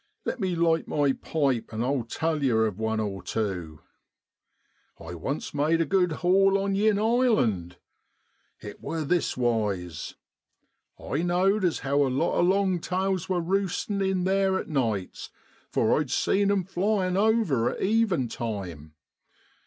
[0.25, 3.81] Let me light my pipe, and I tell yer of one or tew.
[4.99, 7.77] I once made a good haul on yin island.
[8.61, 10.15] It war thiswise,
[10.99, 15.29] I know'd as how a lot of * longtails' was roosting in theer at nights,
[15.69, 18.95] for I'd seed 'em flyin' over at even time.